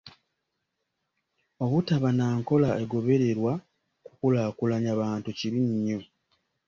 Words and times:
Obutaba 1.63 2.09
na 2.17 2.25
nkola 2.37 2.69
egobererwa 2.83 3.53
kukulaakulanya 4.05 4.91
bantu 5.01 5.29
kibi 5.37 5.59
nnyo. 5.69 5.99